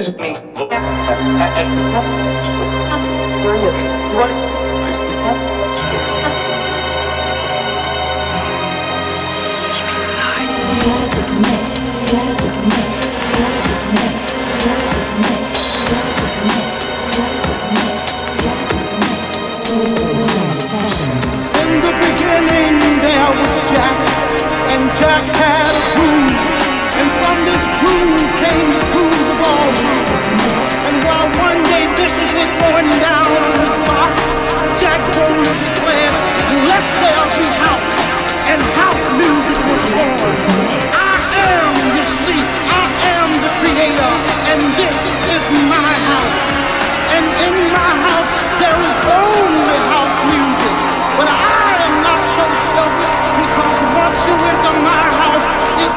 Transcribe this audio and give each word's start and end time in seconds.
is 0.00 0.16
me. 0.16 0.30
Inside. 0.30 0.46
Yes, 10.86 11.18
it's. 11.18 12.12
Yes, 12.12 12.44
it's. 12.44 13.09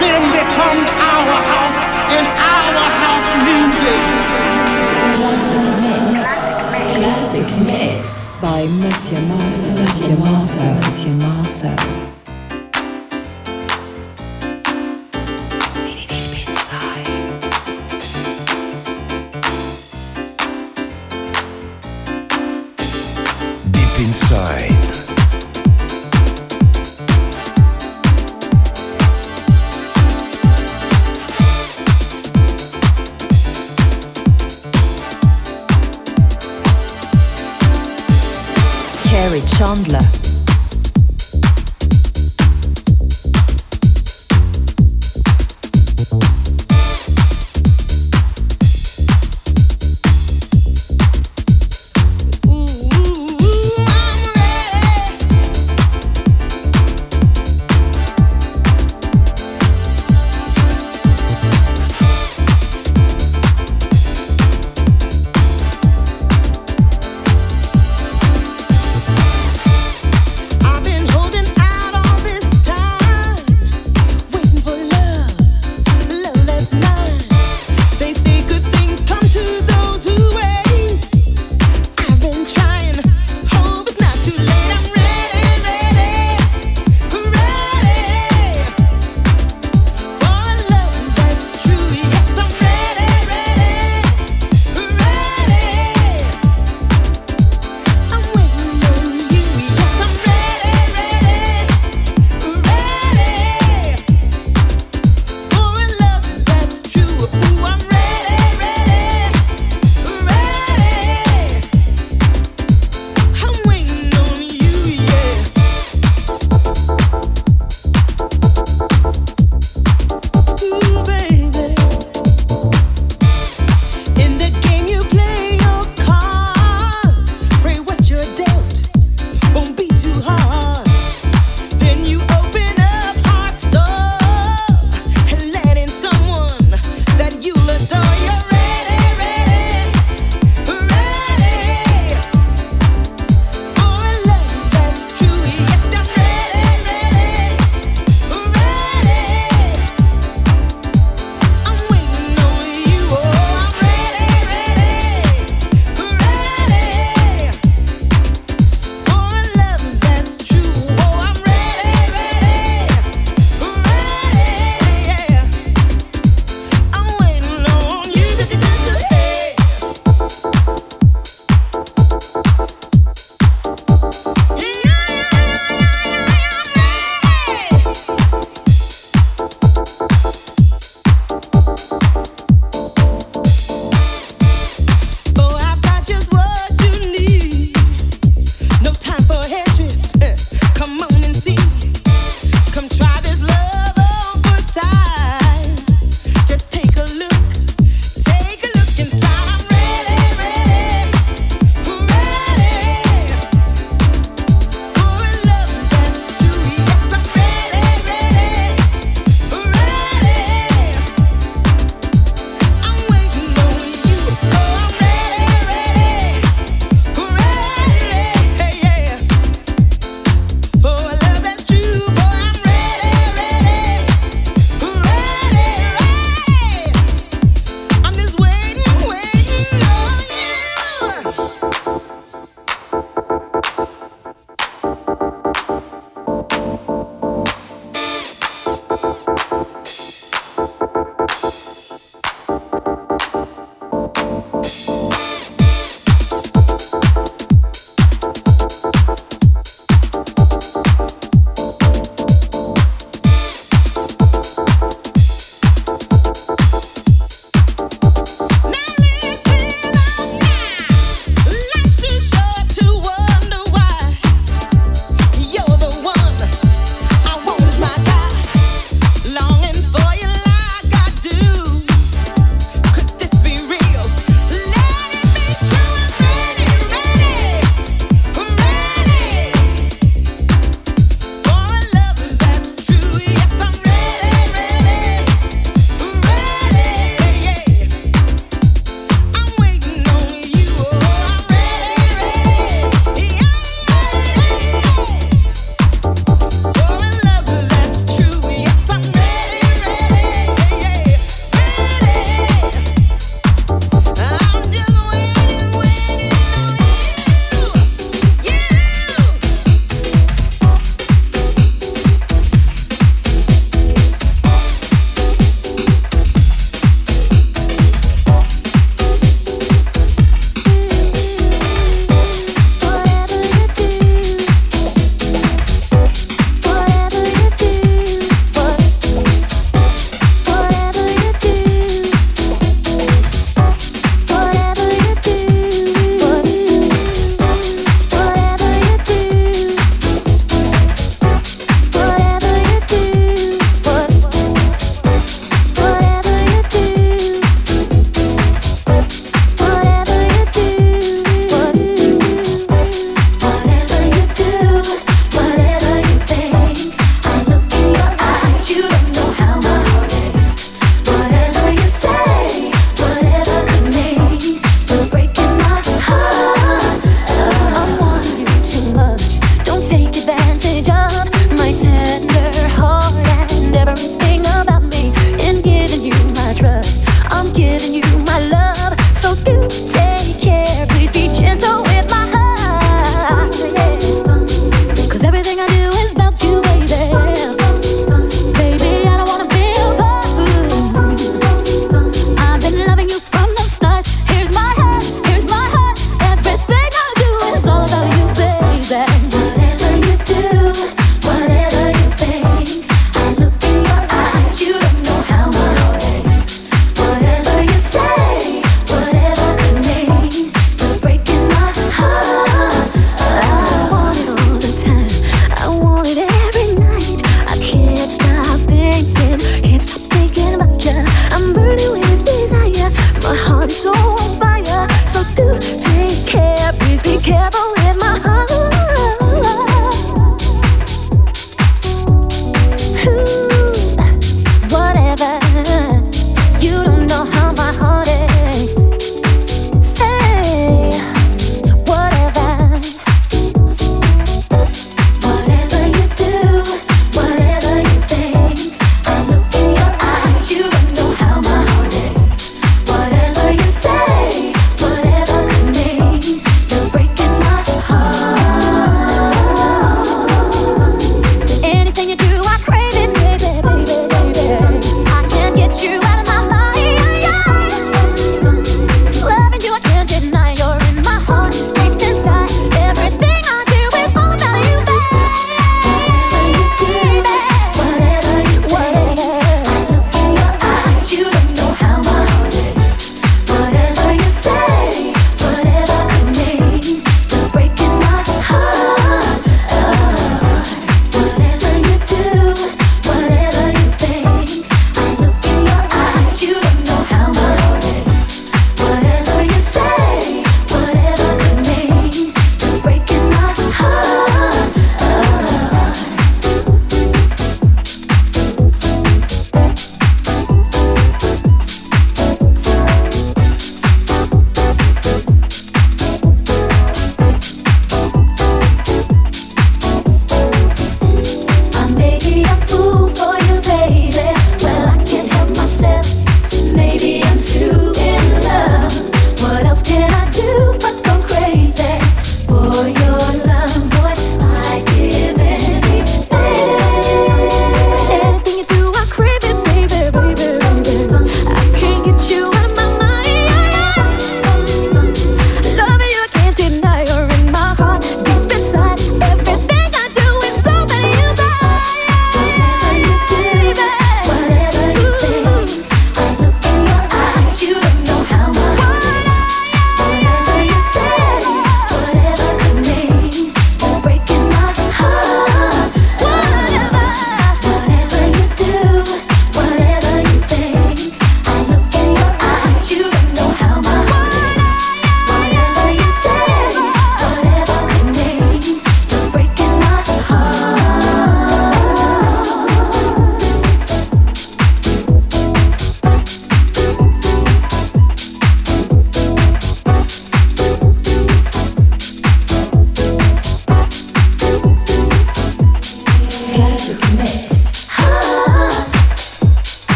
then 0.00 0.22
becomes 0.32 0.88
our 1.12 1.36
house 1.52 1.76
and 2.16 2.26
our 2.26 2.86
house 3.02 3.30
music. 3.48 4.02
Classic 5.16 5.64
mix. 5.82 6.14
Classic 6.96 7.48
mix 7.66 8.40
by 8.40 8.66
Monsieur 8.80 9.20
Marceau. 9.28 9.74
Monsieur 9.78 10.16
Marceau. 10.16 10.74
Monsieur 10.74 11.12
Marceau. 11.12 12.05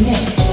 mix. 0.00 0.45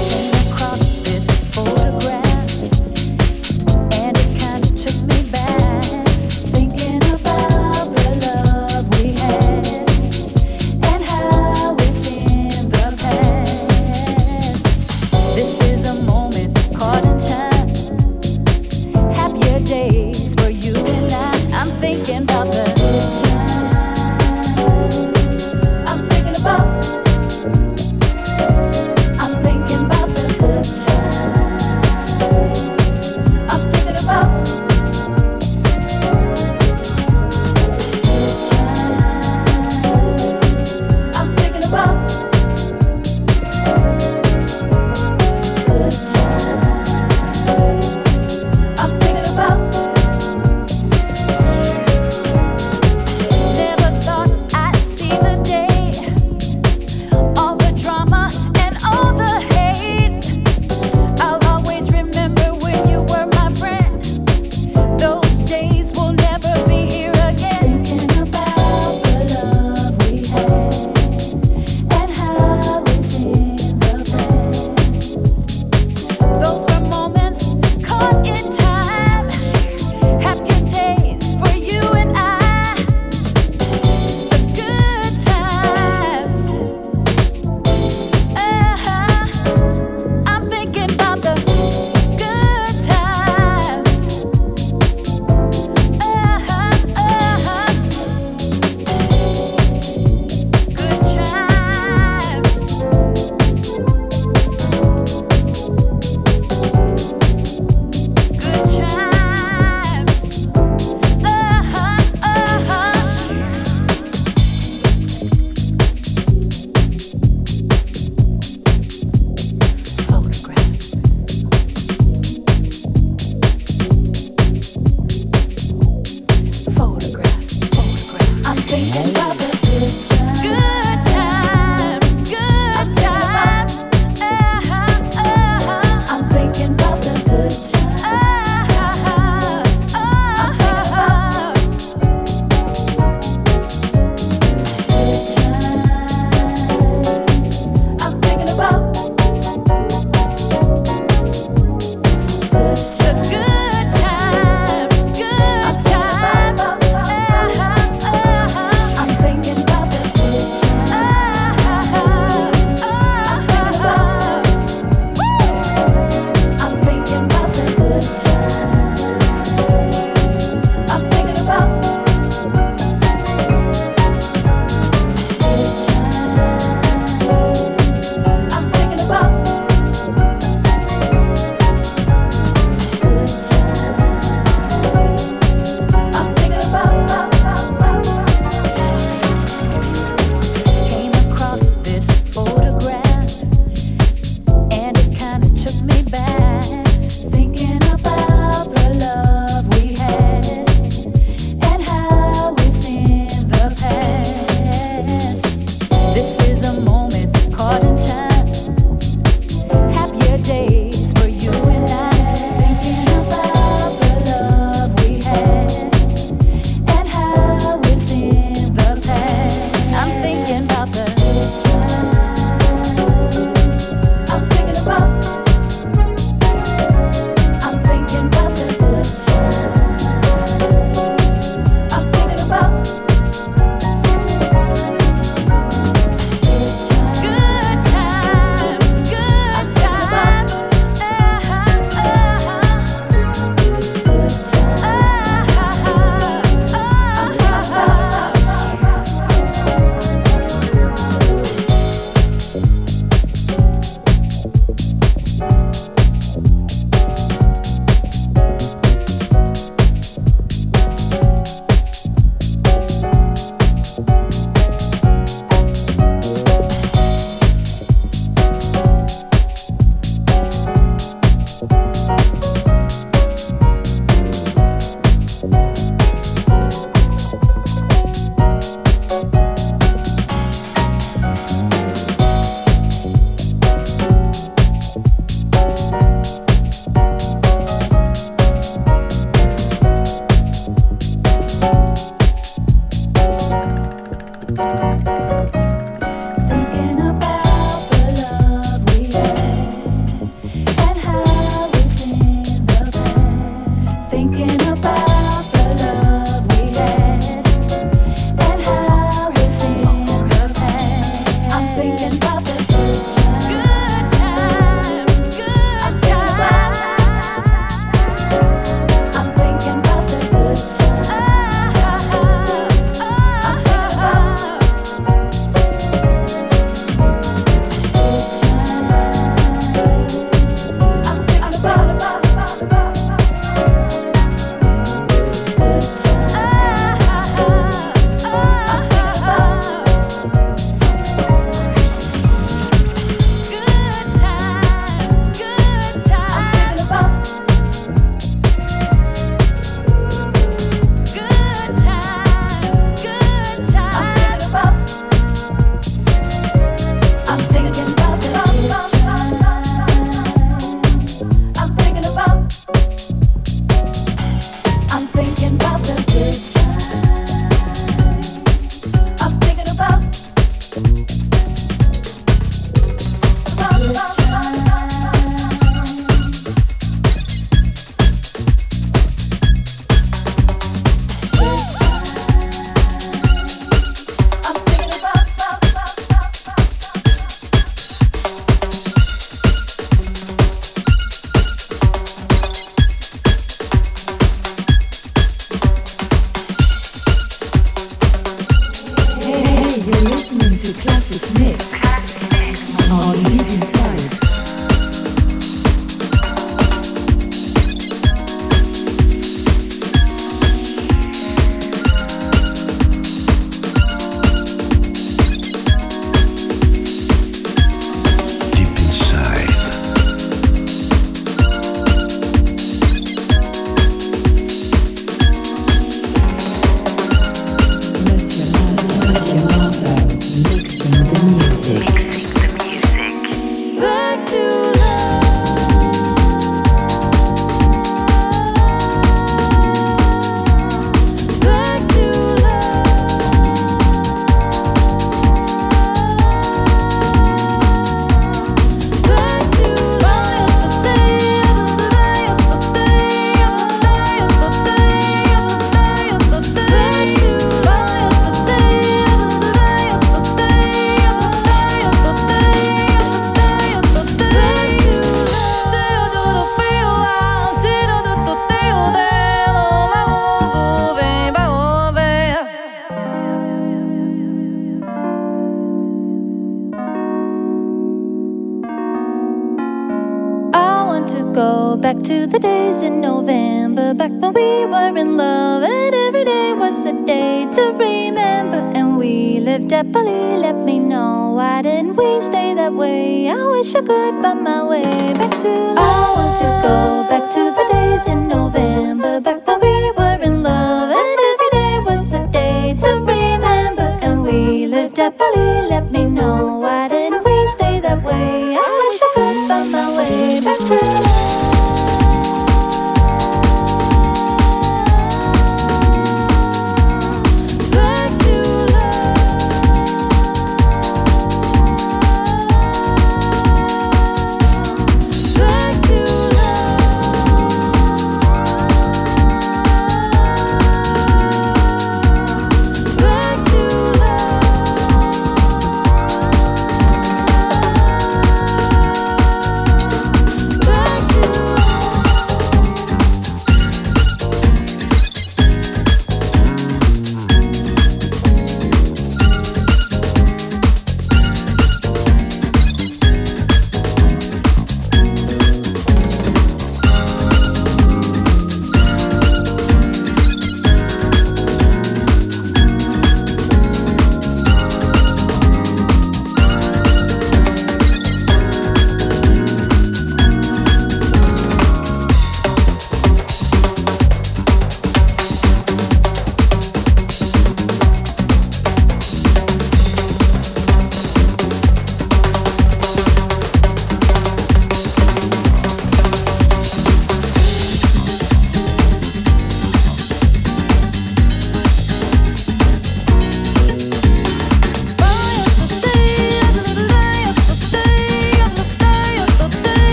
to 481.06 481.22
go 481.34 481.76
back 481.76 481.98
to 481.98 482.26
the 482.26 482.38
days 482.38 482.80
in 482.80 483.00
November, 483.00 483.92
back 483.92 484.10
when 484.10 484.32
we 484.32 484.64
were 484.64 484.96
in 484.96 485.18
love, 485.18 485.62
and 485.62 485.94
every 485.94 486.24
day 486.24 486.54
was 486.54 486.86
a 486.86 486.92
day 487.04 487.46
to 487.52 487.72
remember. 487.76 488.56
And 488.74 488.96
we 488.96 489.38
lived 489.40 489.70
happily, 489.70 490.38
let 490.38 490.56
me 490.56 490.78
know 490.78 491.34
why 491.36 491.60
didn't 491.60 491.96
we 491.96 492.20
stay 492.22 492.54
that 492.54 492.72
way? 492.72 493.28
I 493.28 493.46
wish 493.48 493.74
I 493.74 493.80
could 493.80 494.22
find 494.22 494.42
my 494.42 494.66
way 494.66 495.12
back 495.12 495.32
to 495.32 495.48
love. 495.48 495.78
I 495.78 496.12
want 496.16 496.34
to 496.40 496.48
go 496.62 497.06
back 497.10 497.30
to 497.32 497.42
the 497.58 497.66
days 497.70 498.08
in 498.08 498.26
November, 498.28 499.20
back 499.20 499.46
when 499.46 499.60
we 499.60 499.90
were 499.98 500.18
in 500.22 500.42
love, 500.42 500.90
and 500.90 501.20
every 501.32 501.50
day 501.52 501.80
was 501.84 502.14
a 502.14 502.26
day 502.32 502.74
to 502.78 502.90
remember. 503.00 503.88
And 504.00 504.22
we 504.22 504.66
lived 504.66 504.96
happily, 504.96 505.68
let 505.68 505.92
me 505.92 506.04
know 506.06 506.60
why 506.60 506.88
didn't 506.88 507.22
we 507.24 507.46
stay 507.48 507.78
that 507.80 508.02
way? 508.02 508.53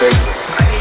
Thursday. 0.00 0.73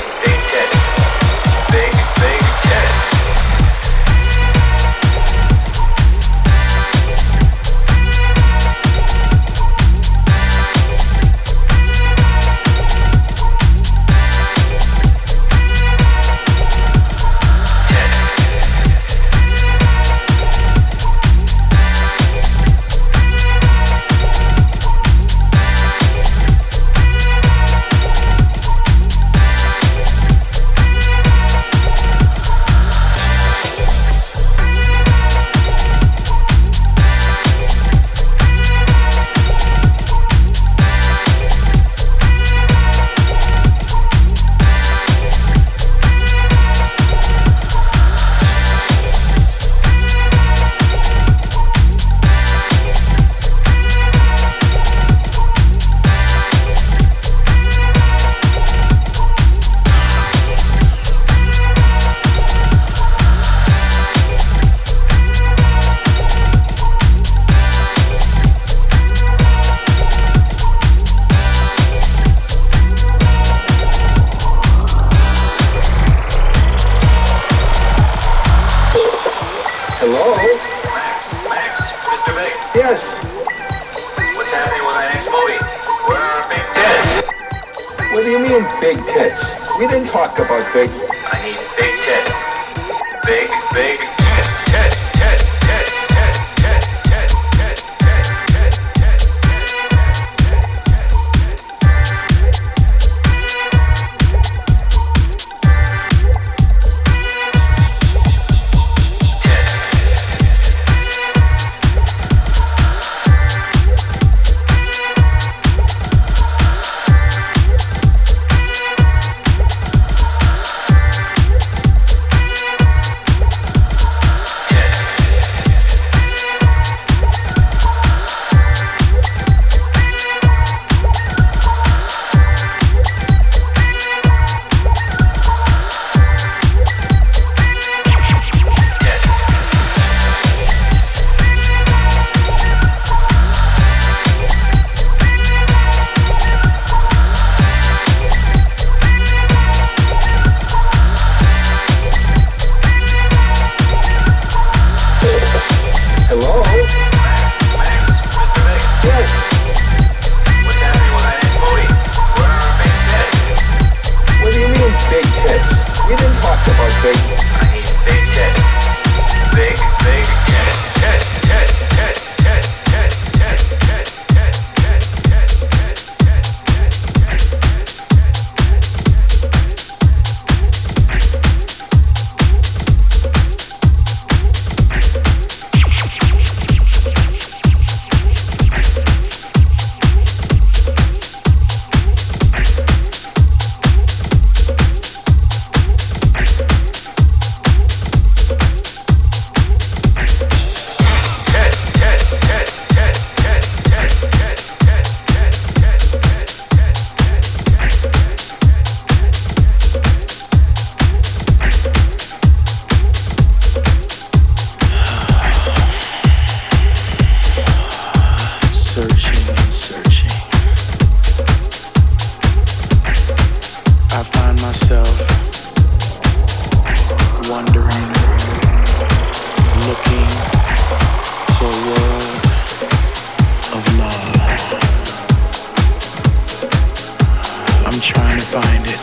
trying 238.03 238.37
to 238.37 238.45
find 238.45 238.85
it. 238.85 238.99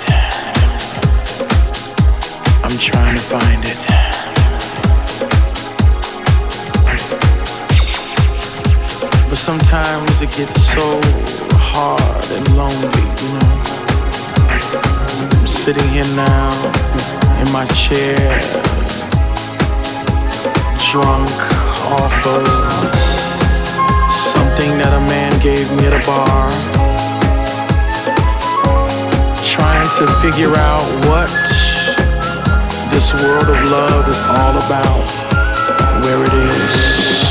I'm 2.62 2.76
trying 2.76 3.16
to 3.16 3.22
find 3.22 3.64
it. 3.64 3.80
But 9.30 9.38
sometimes 9.38 10.20
it 10.20 10.30
gets 10.36 10.54
so 10.74 11.00
hard 11.56 12.26
and 12.36 12.44
lonely, 12.54 13.06
you 13.22 13.30
know. 13.40 13.52
I'm 15.40 15.46
sitting 15.46 15.88
here 15.88 16.04
now 16.14 16.50
in 17.40 17.50
my 17.52 17.64
chair, 17.72 18.20
drunk 20.92 21.32
off 21.88 22.26
of 22.26 22.44
something 24.28 24.76
that 24.76 24.92
a 24.92 25.00
man 25.08 25.40
gave 25.40 25.72
me 25.72 25.86
at 25.86 25.94
a 25.94 26.06
bar. 26.06 26.89
to 30.00 30.06
figure 30.22 30.56
out 30.56 30.80
what 31.08 31.28
this 32.90 33.12
world 33.22 33.50
of 33.50 33.70
love 33.70 34.08
is 34.08 34.18
all 34.28 34.56
about, 34.56 35.04
where 36.02 36.24
it 36.24 36.32
is. 36.32 37.29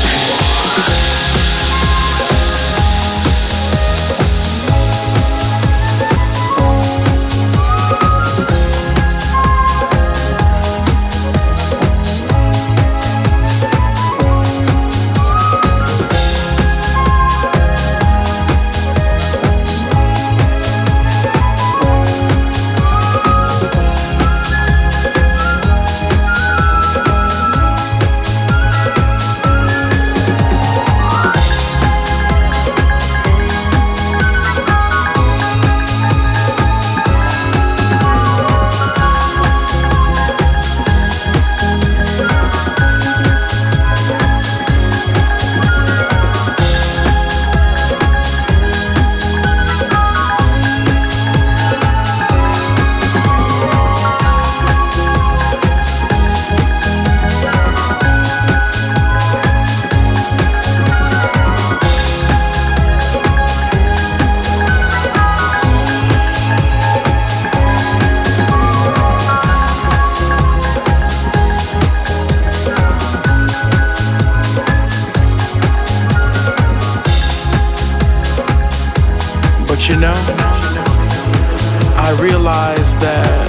I 82.10 82.20
realize 82.20 82.90
that 82.98 83.48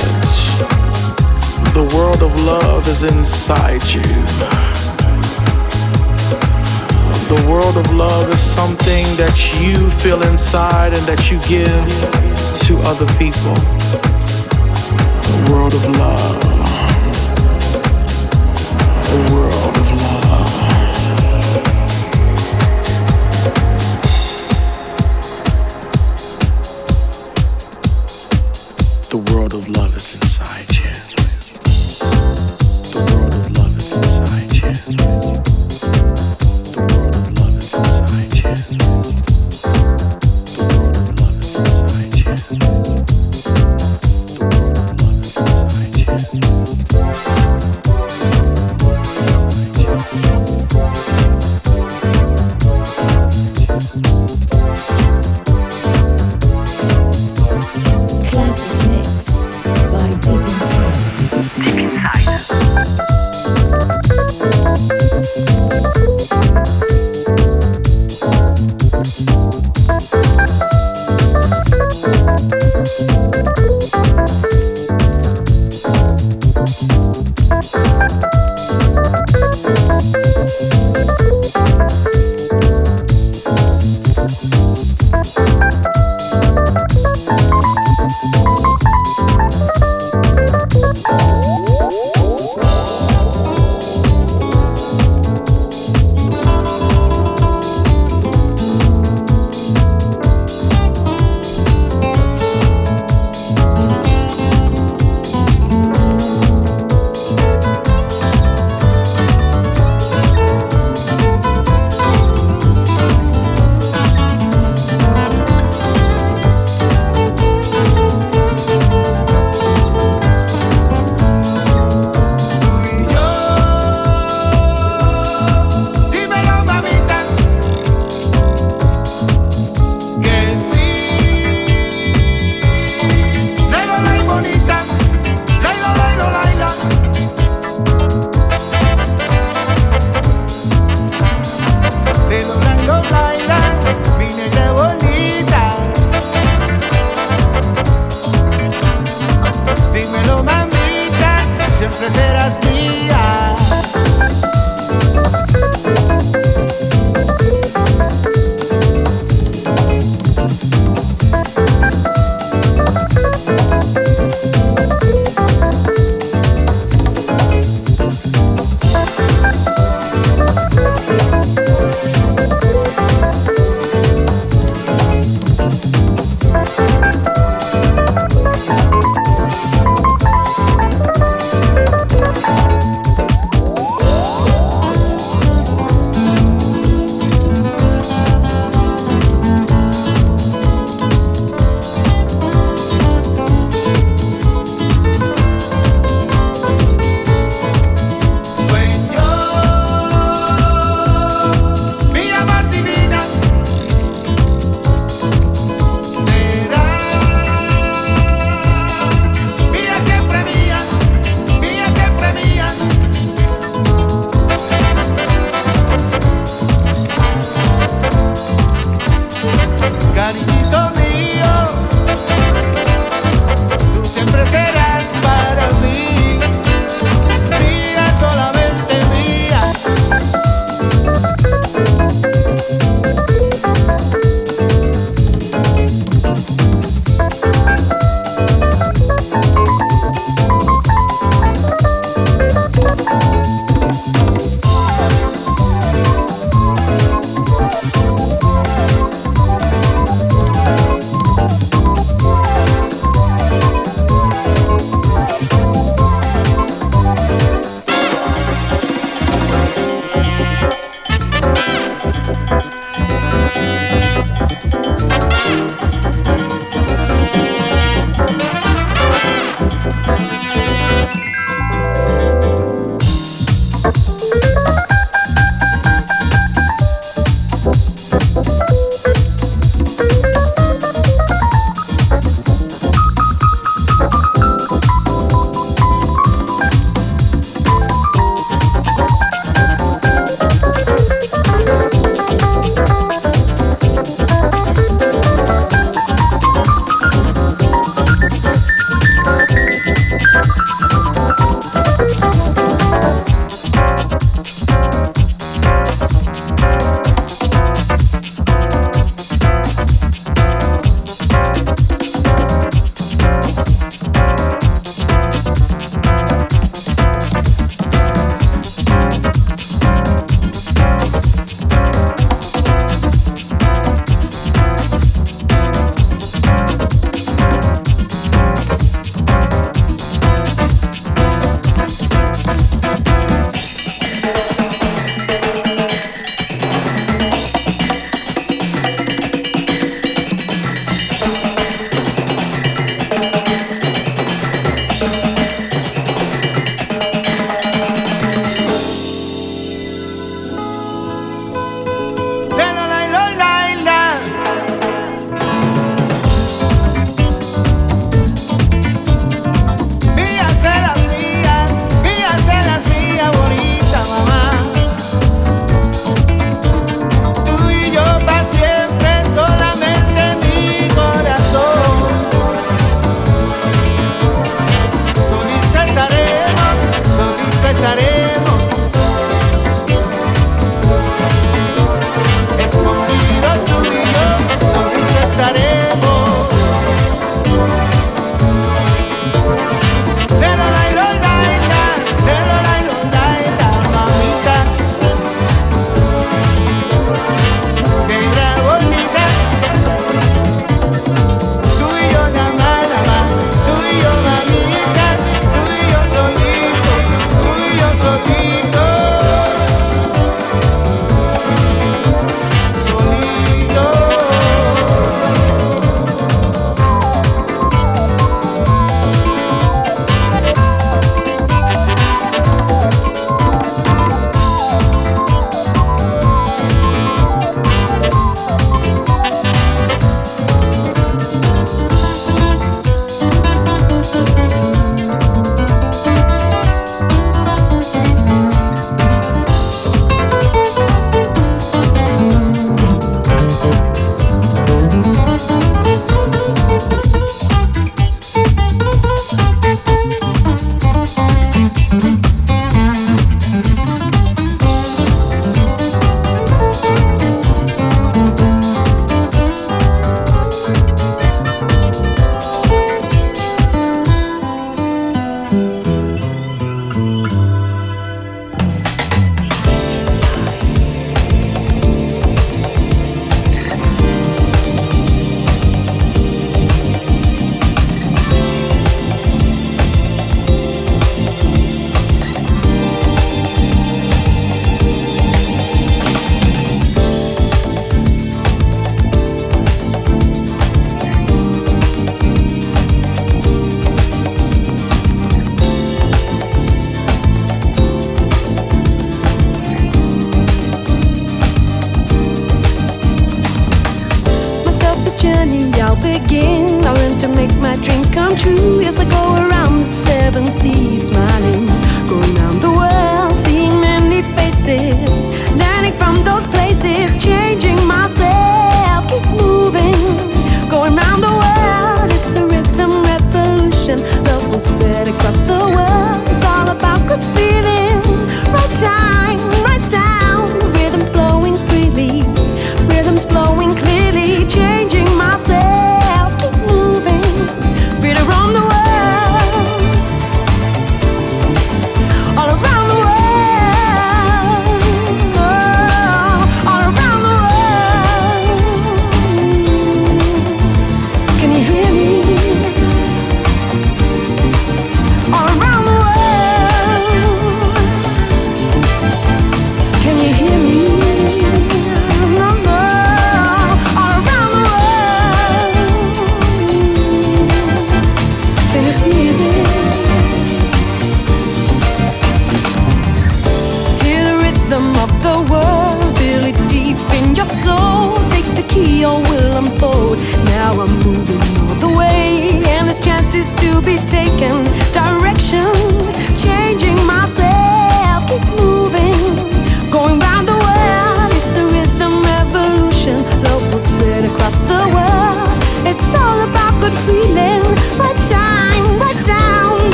the 1.74 1.82
world 1.98 2.22
of 2.22 2.32
love 2.44 2.88
is 2.88 3.02
inside 3.02 3.82
you. 3.90 4.04
The 7.26 7.44
world 7.50 7.76
of 7.76 7.92
love 7.96 8.30
is 8.30 8.40
something 8.40 9.08
that 9.18 9.36
you 9.60 9.90
feel 9.90 10.22
inside 10.22 10.94
and 10.94 11.04
that 11.08 11.32
you 11.32 11.40
give 11.50 11.88
to 12.68 12.78
other 12.88 13.08
people. 13.18 13.56
The 15.26 15.52
world 15.52 15.74
of 15.74 15.84
love. 15.98 16.42
The 19.10 19.34
world 19.34 19.76
of 19.76 20.02
love. 20.04 20.11